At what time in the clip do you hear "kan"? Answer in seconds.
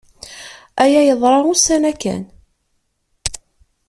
2.01-2.23